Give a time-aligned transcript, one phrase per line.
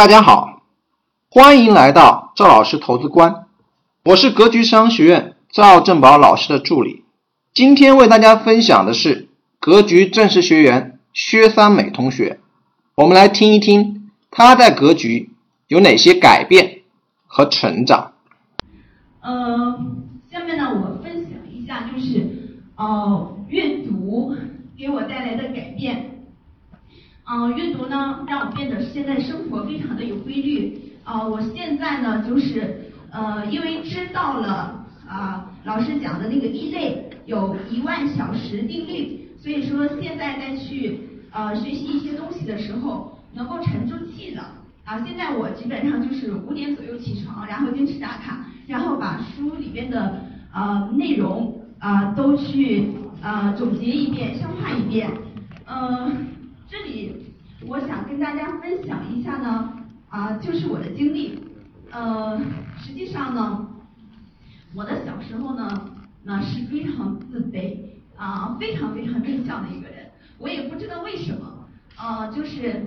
[0.00, 0.62] 大家好，
[1.30, 3.44] 欢迎来到赵老师投资观，
[4.02, 7.04] 我是格局商学院赵正宝老师的助理。
[7.52, 9.28] 今天为大家分享的是
[9.58, 12.40] 格局正式学员薛三美同学，
[12.94, 15.28] 我们来听一听他在格局
[15.68, 16.78] 有哪些改变
[17.26, 18.14] 和成长。
[19.20, 19.84] 呃，
[20.32, 22.26] 下面呢，我分享一下，就是
[22.76, 24.34] 呃，阅读
[24.78, 26.09] 给我带来的改变。
[27.32, 30.82] 嗯，阅读呢，让我变得现在生活非常的有规律。
[31.04, 40.98] 啊，我现在呢，就是呃，因为知道了啊，老师讲的那个一类有一万小时定律，所以说现在再去
[41.30, 44.42] 呃学习一些东西的时候，能够沉住气的。
[44.84, 50.20] 啊，现在我基本上就是五点左右起床，然后坚持打卡，然后把书里边的
[50.52, 52.88] 呃内容啊都去
[53.22, 55.08] 呃总结一遍，消化一遍。
[55.72, 56.26] 嗯，
[58.20, 59.72] 大家分享一下呢，
[60.10, 61.42] 啊，就是我的经历。
[61.90, 62.38] 呃，
[62.78, 63.66] 实际上呢，
[64.74, 65.66] 我的小时候呢，
[66.22, 67.78] 那是非常自卑，
[68.16, 70.10] 啊，非常非常内向的一个人。
[70.36, 72.84] 我也不知道为什么，呃，就是，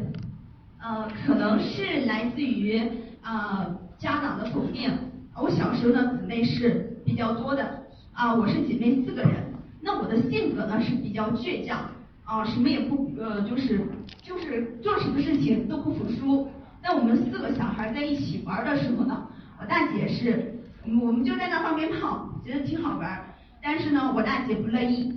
[0.79, 2.79] 呃，可能是来自于
[3.23, 4.91] 啊家长的否定。
[5.35, 9.51] 我小时候呢，姊妹是比较多的，啊，我是姐妹四个人。
[9.81, 11.89] 那我的性格呢是比较倔强。
[12.33, 13.79] 啊，什么也不呃，就是
[14.23, 16.49] 就是做什么事情都不服输。
[16.81, 19.27] 那我们四个小孩在一起玩的时候呢，
[19.61, 23.23] 我大姐是，我们就在那放鞭炮，觉得挺好玩。
[23.61, 25.13] 但是呢，我大姐不乐意，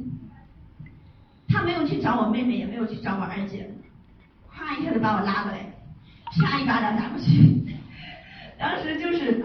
[1.49, 3.67] 她没有去找我妹妹，也没有去找我二姐，
[4.55, 5.73] 咵一下就把我拉过来，
[6.39, 7.65] 啪一巴掌打过去。
[8.61, 9.43] 当时就是，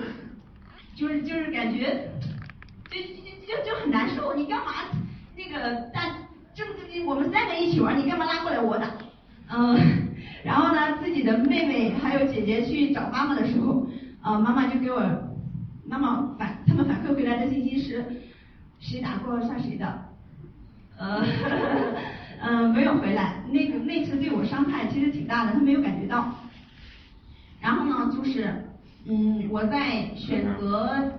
[0.94, 2.11] 就是就是感觉，
[2.89, 4.33] 就就就就很难受。
[4.35, 4.73] 你干嘛
[5.38, 6.10] 那个大？
[6.53, 8.88] 这不自己我们三个一起玩，你干嘛拉过来我打？
[9.49, 9.77] 嗯，
[10.44, 13.88] 然后呢，自己的妹妹还有姐姐去找妈妈的时候，
[14.21, 14.99] 呃，妈妈就给我
[15.85, 18.05] 妈妈反他们反馈回来的信息是，
[18.79, 20.05] 谁打过算谁的，
[20.97, 21.23] 呃，
[22.41, 23.35] 嗯， 没有回来。
[23.50, 26.33] 那个那次对我伤害其实挺大的，他没有感觉到。
[27.62, 28.66] 然后呢，就是
[29.06, 31.12] 嗯，我在选择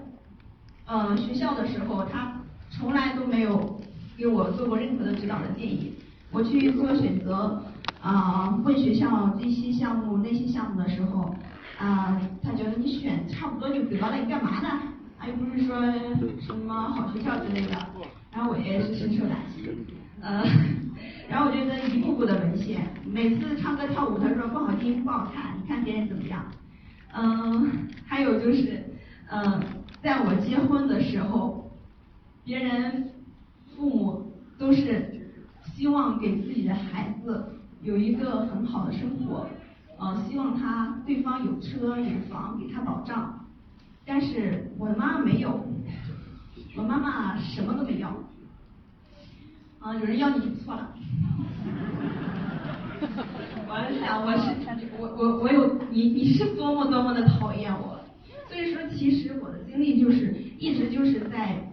[0.86, 3.81] 呃学校的时候，他从来都没有。
[4.16, 5.92] 给我做过任何的指导的建议，
[6.30, 7.62] 我去做选择
[8.00, 11.34] 啊，问学校这些项目那些项目的时候
[11.78, 14.68] 啊，他觉得你选差不多就得了，你干嘛呢？
[15.18, 15.80] 啊，又不是说
[16.40, 17.76] 什么好学校之类的。
[18.32, 19.68] 然后我也是深受打击，
[20.20, 20.42] 呃，
[21.28, 26.44] 然后我觉得一步步的沦陷，每次唱歌跳舞他说不好听不好看，你看别人怎么样？
[27.14, 28.82] 嗯，还有就是
[29.30, 29.60] 嗯，
[30.02, 31.70] 在我结婚的时候，
[32.44, 33.11] 别人。
[33.76, 35.30] 父母都是
[35.74, 37.44] 希望给自己的孩子
[37.82, 39.46] 有一个很好的生活，
[39.98, 43.46] 呃，希望他对方有车有房给他保障，
[44.04, 45.66] 但是我的妈妈没有，
[46.76, 48.08] 我妈妈什么都没要，
[49.80, 50.94] 啊，有人要你就错了，
[53.66, 54.54] 我想我是
[54.98, 57.98] 我我我有你你是多么多么的讨厌我，
[58.48, 61.68] 所以说其实我的经历就是一直就是在。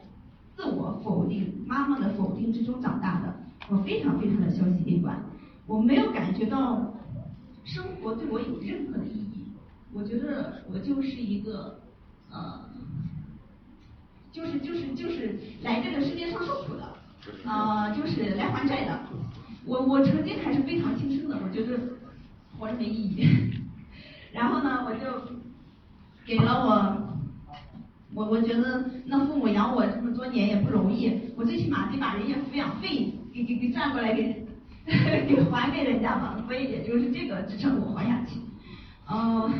[0.55, 3.33] 自我否定、妈妈的否定之中长大的，
[3.69, 5.23] 我非常非常的消极悲观，
[5.67, 6.93] 我没有感觉到
[7.63, 9.45] 生活对我有任何的意义。
[9.93, 11.79] 我觉得我就是一个
[12.31, 12.65] 呃，
[14.31, 18.99] 就是就是就是来这个世界上受苦的，啊，就是来还债的。
[19.65, 21.77] 我我曾经还是非常轻生的，我觉得
[22.57, 23.27] 活着没意义。
[24.33, 25.35] 然后呢，我就
[26.25, 27.05] 给了我。
[28.15, 34.45] 我我觉得那父母养我这么多年也不容易，我最起码得把人家抚养费给给给转过来给
[34.89, 38.39] 给还给人家吧，所以也就是这个支撑我活下去。
[39.09, 39.51] 嗯，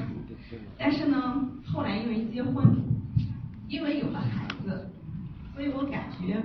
[0.77, 2.65] 但是呢，后来因为结婚，
[3.67, 4.89] 因为有了孩子，
[5.53, 6.41] 所以我感觉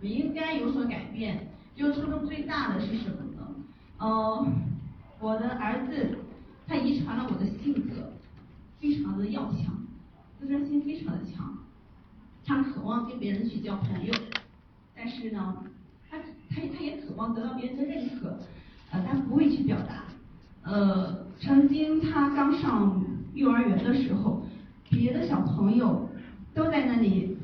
[0.00, 1.48] 我应该有所改变。
[1.74, 3.48] 就初中最大的是什么呢？
[4.00, 4.52] 嗯，
[5.20, 6.18] 我的儿子
[6.66, 8.12] 他遗传了我的性格，
[8.78, 9.74] 非常的要强。
[10.38, 11.58] 自尊心非常的强，
[12.44, 14.12] 他渴望跟别人去交朋友，
[14.94, 15.56] 但是呢，
[16.56, 18.38] 他他也渴望得到别人的认可，
[18.90, 20.04] 呃，但不会去表达。
[20.62, 23.04] 呃，曾经他刚上
[23.34, 24.46] 幼儿园的时候，
[24.88, 26.08] 别的小朋友
[26.54, 27.36] 都在那里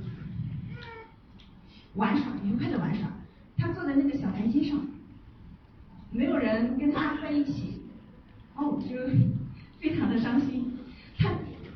[1.95, 3.07] 玩耍，愉快的玩耍，
[3.59, 4.81] 他坐在那个小台阶上，
[6.11, 7.83] 没有人跟他在一起，
[8.57, 8.97] 哦，就
[9.79, 10.73] 非常的伤心。
[11.19, 11.31] 他。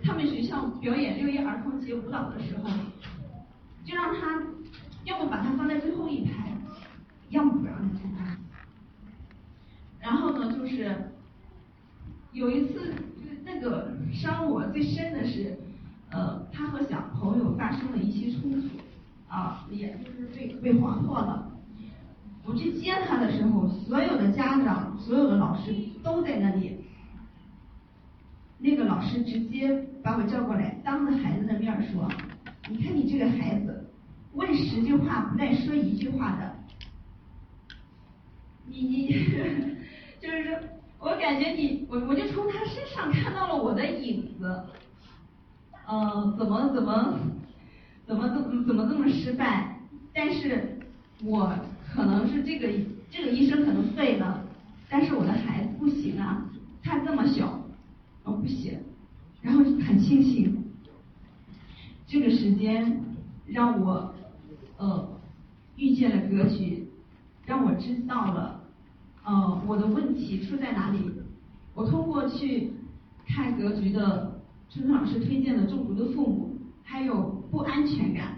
[0.05, 2.71] 他们学校表演六一儿童节舞蹈的时候，
[3.85, 4.41] 就让他
[5.03, 6.56] 要么把他放在最后一排，
[7.31, 8.37] 要么不让他参加。
[10.01, 10.97] 然后呢，就是
[12.33, 12.95] 有一次
[13.45, 15.59] 那个伤我最深的是，
[16.11, 18.69] 呃，他和小朋友发生了一些冲突，
[19.29, 21.51] 啊，也就是被被划破了。
[22.45, 25.75] 我去接他的时候，所有的家长、所有的老师
[26.05, 26.85] 都在那里。
[28.59, 32.09] 那个老师直接把我叫过来，当着孩子的面说
[32.71, 33.91] ：“你看你这个孩子，
[34.33, 36.56] 问十句话不带说一句话的。
[38.69, 39.09] 你你
[40.21, 40.59] 就是说，
[40.99, 44.65] 我感觉你我我就从他身上看到了我的影子。
[45.87, 47.19] 呃，怎么怎么
[48.07, 49.79] 怎么怎么怎么这么失败？
[50.13, 50.79] 但是
[51.25, 51.53] 我
[51.95, 52.69] 可能是这个
[53.11, 54.45] 这个医生可能废了，
[54.89, 56.51] 但是我的孩子不行啊，
[56.83, 57.63] 他这么小。”
[58.25, 58.77] 我不行，
[59.41, 60.65] 然后很庆幸，
[62.05, 63.01] 这个时间
[63.47, 64.13] 让我
[64.79, 65.09] 呃
[65.77, 66.76] 遇见了格局，
[67.47, 68.61] 让我知道了
[69.25, 70.99] 呃我的问题出在哪里。
[71.75, 72.73] 我通过去
[73.27, 78.37] 看格局的春春老师推荐的中毒的父母，还有不安全感，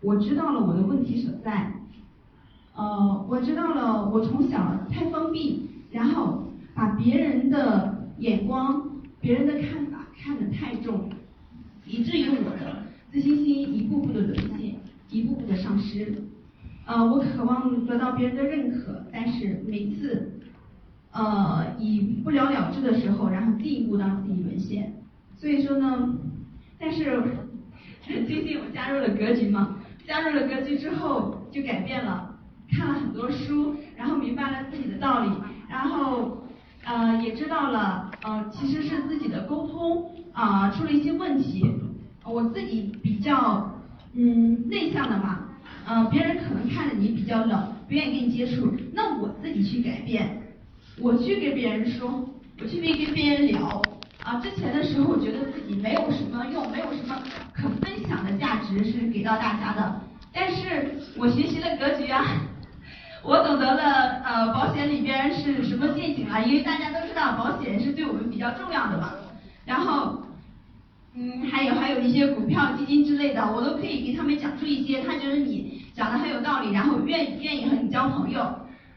[0.00, 1.72] 我知道了我的问题所在。
[2.74, 6.44] 呃，我知道了我从小太封闭，然后
[6.74, 8.88] 把别人的眼光。
[9.22, 11.10] 别人的看法看得太重，
[11.84, 12.82] 以至于我的
[13.12, 14.74] 自信心一步步的沦陷，
[15.10, 16.24] 一步步的丧失。
[16.90, 20.40] 呃，我渴望得到别人的认可，但是每次
[21.12, 24.92] 呃以不了了之的时候，然后进一步让自己沦陷。
[25.36, 26.18] 所以说呢，
[26.80, 27.22] 但是
[28.02, 32.34] 最近我加入了格局嘛，加入了格局之后就改变了，
[32.76, 35.30] 看了很多书，然后明白了自己的道理，
[35.68, 36.38] 然后。
[36.82, 41.62] 呃，也知道了，呃，其实是自己的沟通啊出了一些问题。
[42.24, 43.70] 我自己比较
[44.14, 45.40] 嗯内向的嘛，
[45.86, 48.72] 呃，别人可能看着你比较冷，不愿意跟你接触。
[48.92, 50.40] 那我自己去改变，
[50.98, 52.28] 我去跟别人说，
[52.60, 53.82] 我去跟跟别人聊。
[54.22, 57.16] 啊，之前的时候我觉得自己没有什么用，没有什么
[57.52, 60.00] 可分享的价值是给到大家的。
[60.32, 62.24] 但是我学习了格局啊。
[63.22, 66.40] 我懂得了，呃，保险里边是什么陷阱啊？
[66.40, 69.12] 因为大家都知道保险是对我们比较重要的嘛。
[72.10, 78.40] 一些股票、基金之类的，我都可以给他们讲出一些，他觉得你讲的很有道理，然后愿愿意和你交朋友。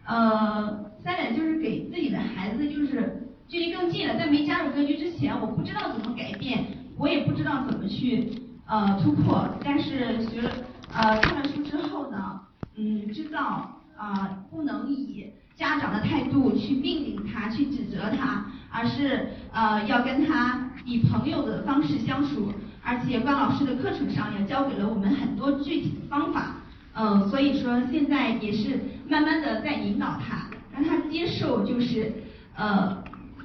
[0.05, 6.65] 呃，三点就是给自己的孩子就是距离更近了，在没加入格局之前，我不知道怎么改变，
[6.97, 8.31] 我也不知道怎么去
[8.65, 10.49] 呃突破，但是学了
[10.91, 12.41] 呃看了书之后呢，
[12.75, 13.69] 嗯，知道。
[13.95, 22.51] 啊，不能以家长的态度去命令他，去指责他，而是呃要跟他以朋友的方式相处。
[22.83, 26.57] 而且关老师的课程上也教给了我们很多具体的方法，
[26.93, 32.13] 嗯，所以说现在也是慢慢的在引导他，让他接受，就是
[32.55, 33.03] 呃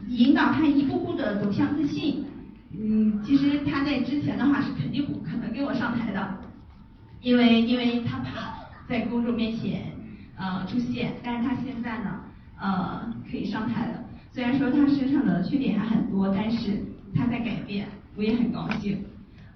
[0.08, 2.24] 引导他一步步的走向自信。
[2.78, 6.38] 嗯，其实他在之前的话是肯定不可能跟我上台的，
[7.22, 8.54] 因为因为他怕
[8.88, 9.94] 在公众面前。
[10.40, 12.20] 呃，出现，但是他现在呢，
[12.60, 14.04] 呃，可以上台了。
[14.30, 16.80] 虽然说他身上的缺点还很多，但是
[17.12, 19.04] 他在改变，我也很高兴。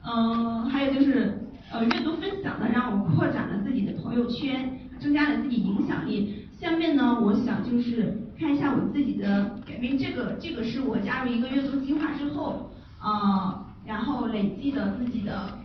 [0.04, 1.40] 嗯，还有就是，
[1.70, 6.46] 呃，阅读分享呢，让我扩展了自己的朋友圈，增加了自己影响力。
[6.60, 12.70] 下面呢，我想就是看一下我自己的改变，这个这个是我加入一个阅读计划之后，
[13.02, 15.58] 呃，然后累计的自己的，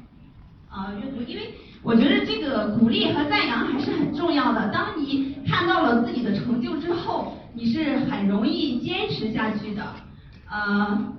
[0.72, 1.54] 呃，阅读，因为。
[1.84, 4.68] 我觉得这个鼓励和赞扬还是很重要的。
[4.74, 9.84] 当你看到了自己的成就之后，你是很容易坚持下去的。
[10.50, 11.14] 呃，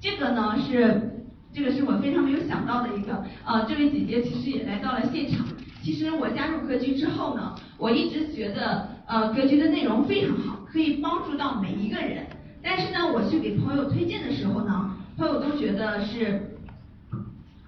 [0.00, 1.15] 这个呢是
[1.56, 3.24] 这个是我非常没有想到的一个。
[3.46, 5.46] 呃，这位姐姐其实也来到了现场。
[5.82, 12.26] 其实我加入格局之后呢，我一直觉得呃格局的内容非常好，可以帮助到每一个人。
[12.62, 16.58] 但是呢，我去给朋友推荐的时候呢，朋友都觉得是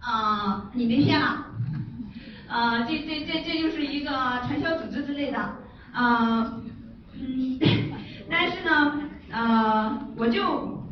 [0.01, 1.47] 啊你被骗了。
[2.47, 5.39] 呃，这这这这就是一个传销组织之类的，
[5.95, 6.61] 呃，
[7.19, 7.59] 嗯，
[8.31, 10.85] 但是呢，呃，我就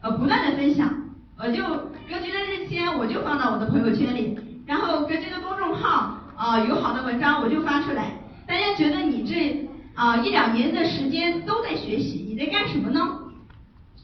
[0.00, 0.90] 呃不断的分享，
[1.38, 4.36] 我就格局的日签我就放到我的朋友圈里，
[4.66, 8.14] 然后格局的公众号啊有好的文章我就发出来，
[8.48, 13.00] 大家觉得你这啊一两年的时间都在学习，你在干什么呢？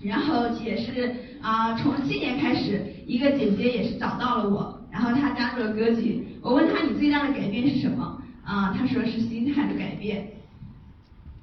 [0.00, 4.80] 然后也是啊从今年开始，一个姐姐也是找到了我。
[4.92, 8.22] 然后她加入了格局，我问她你最大的改变是什么？
[8.44, 10.28] 啊，她说是心态的改变。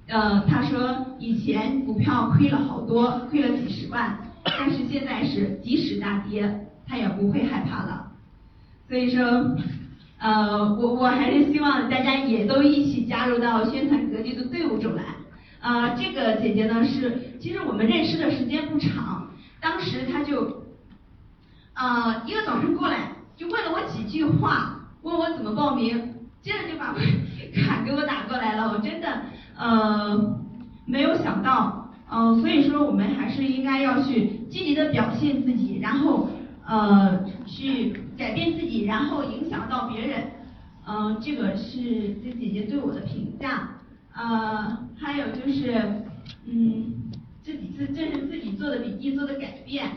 [0.07, 8.11] 呃，他说以前股票亏了好多，亏了几十万，但是现在是即使大跌，他也不会害怕了。
[8.87, 9.55] 所以说，
[10.19, 15.03] 呃，我我还是希望大家也都一起加入到宣传格局的队伍中来。
[15.61, 19.29] 啊，这个姐姐呢是，其实我们认识的时间不长。
[19.61, 20.63] 当时他就，
[21.73, 26.93] 呃，一个早晨过来，就问了我几句话，问我怎么报名，接着就把
[27.65, 28.73] 卡给我 打过来了。
[28.73, 29.21] 我真的，
[29.57, 30.37] 呃，
[30.85, 31.82] 没有想到，
[32.15, 36.29] 嗯，所以说我们还是应该要去积极的表现自己，然后，
[36.63, 40.27] 呃，去改变自己，然后影响到别人。
[40.85, 43.69] 嗯，这个是这姐姐对我的评价。
[44.13, 46.03] 呃，还有就是，
[46.45, 49.89] 嗯，自己自这是自己做的笔记做的改变。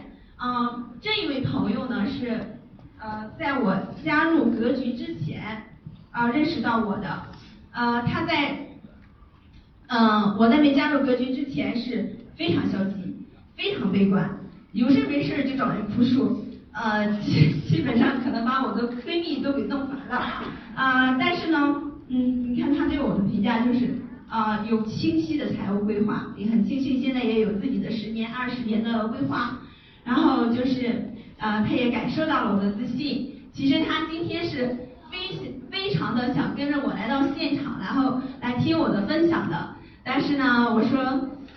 [0.42, 2.58] 嗯，这一位朋友呢是，
[2.98, 5.64] 呃，在我加入格局之前，
[6.12, 7.24] 啊，认识到我的。
[7.72, 8.65] 呃，他在，
[9.88, 12.94] 嗯，我在没加入格局之前是非常消极，
[13.56, 14.28] 非常悲观，
[14.72, 20.24] 有事没事就找人哭诉，呃，基 基本上可能把我的闺蜜都给弄烦了。
[20.74, 23.94] 啊，但是呢，嗯，你看他对我的评价就是。
[24.28, 29.56] 啊，有清晰的财务规划，也很庆幸现在也有自己的十年、二十年的规划。
[30.02, 33.30] 然后就是，呃，他也感受到了我的自信。
[33.52, 34.66] 其实他今天是
[35.12, 39.75] 非非常的想跟着我来到现场，然后来听我的分享的。
[40.06, 40.98] 但是呢，我说，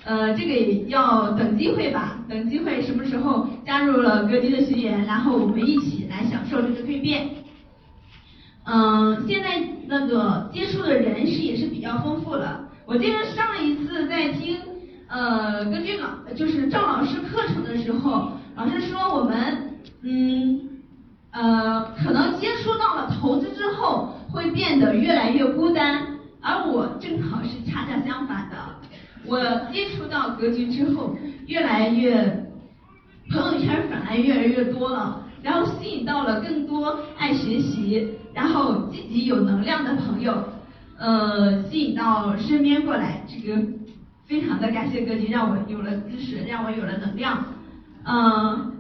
[0.04, 7.30] 呃，这个也要等机会吧，等机会什么时候加入了格局的学员，然后我们一起来享受这个蜕变。
[8.66, 12.62] 嗯，现在那个接触的人是也是比较丰富了。
[12.88, 14.58] 我记得上一次在听
[15.08, 20.60] 呃根据老就是赵老师课程的时候，老师说我们嗯
[21.32, 26.09] 呃可能接触到了投资之后会变得越来越孤单，
[26.42, 28.56] 而我正好是恰恰相反的。
[29.26, 29.40] 我
[29.72, 31.16] 接触到格局之后，
[31.48, 32.48] 越来越
[33.30, 40.44] 朋友圈反而越来越多了，然后吸引到了更多爱学习，然后积极有能量的朋友。
[40.98, 43.62] 呃，吸引到身边过来，这个
[44.26, 47.46] 非常的感谢格局，让我有了知识，让我有了能量。
[48.04, 48.74] 嗯，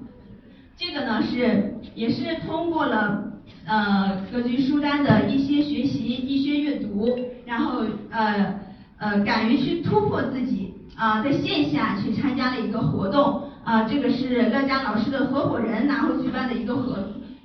[0.78, 3.24] 这个呢是也是通过了
[3.66, 7.18] 呃格局书单的一些学习、一些阅读，
[7.50, 8.60] 然后呃
[9.00, 16.96] 呃敢于去突破自己啊，在线下去参加了一个活动啊，这个是乐嘉老师的合伙人然后举办的一个活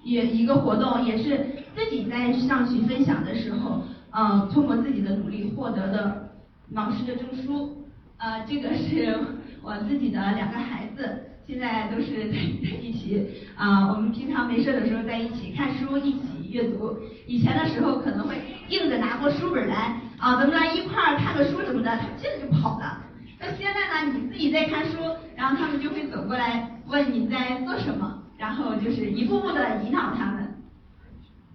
[0.02, 3.80] 也一个活动，也是自己在上去分享的时候。
[4.16, 6.28] 嗯，通过自己的努力获得的
[6.70, 7.84] 老师的证书，
[8.18, 9.18] 呃，这个是
[9.60, 13.90] 我自己的两个孩子，现在都是在在一起啊。
[13.92, 16.20] 我们平常没事的时候在一起看书，一起
[16.54, 16.96] 阅读。
[17.26, 18.36] 以前的时候可能会
[18.68, 23.02] 硬着拿过书本来啊，咱们来一块儿看个书什么的，他接着就跑了。
[23.40, 24.98] 那现在呢，你自己在看书，
[25.34, 30.54] 然后他们就会走过来问你在做什么，然后就是一步步的引导他们。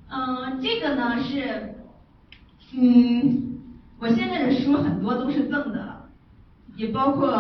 [0.10, 1.76] 嗯，这个呢是。
[2.72, 3.58] 嗯，
[4.00, 6.04] 我现在的书很多都是赠的，
[6.76, 7.32] 也包括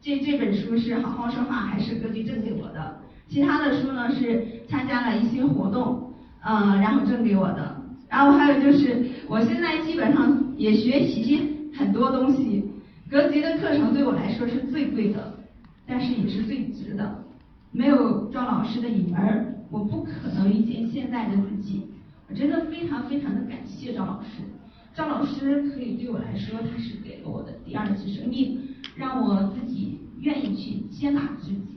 [0.00, 2.96] 这这本书是好好说话还是格局赠给我的，
[3.28, 6.05] 其他的书呢是参加了一些活动，
[6.46, 11.42] 呃，然后赠给我的，然后还有就是我现在基本上也学习
[11.74, 12.62] 很多东西，
[13.10, 15.34] 格局的课程对我来说是最贵的，
[15.88, 17.24] 但是也是最值的，
[17.72, 21.82] 没有赵老师的引门，我不可能遇见现在的自己。
[22.28, 24.42] 我真的非常非常的感谢赵老师，
[24.94, 28.60] 赵老师可以对我来说，他是给了我的第二次生命，
[28.94, 31.76] 让我自己愿意去接纳自己，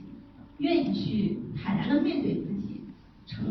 [0.58, 2.80] 愿意去坦然的面对自己，
[3.26, 3.44] 成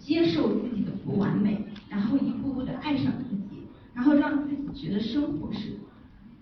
[0.00, 5.78] 接受自己的不完美，然后一步步的爱上自己，然后让自己觉得生活是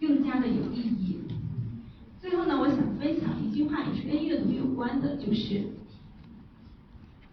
[0.00, 1.18] 更加的有意义。
[2.20, 5.62] 最后呢，我想分享一句话，也是跟阅读有关的，就是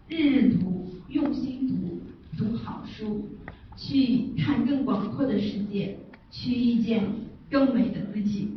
[0.08, 0.84] 日日读。
[1.08, 2.02] 用心读
[2.36, 3.28] 读好书，
[3.76, 5.96] 去看更广阔的世界，
[6.32, 7.08] 去遇见
[7.48, 8.50] 更美的自己。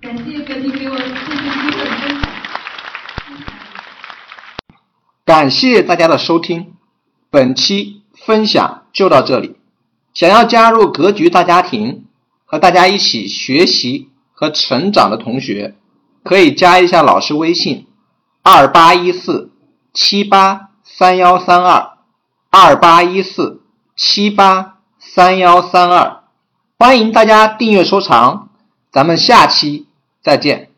[0.00, 1.86] 感谢格局给我这次机会分
[2.20, 2.30] 享。
[5.24, 6.74] 感谢大家的收听，
[7.36, 9.56] 本期分享就到这里。
[10.14, 12.06] 想要加入格局大家庭，
[12.46, 15.74] 和大家一起学习和成长的同学，
[16.24, 17.86] 可以加一下老师微信：
[18.42, 19.50] 二八一四
[19.92, 20.70] 七八。
[20.88, 21.98] 三幺三二
[22.48, 23.60] 二八一四
[23.96, 26.22] 七八三幺三二，
[26.78, 28.48] 欢迎大家订阅收藏，
[28.92, 29.88] 咱们下期
[30.22, 30.70] 再见。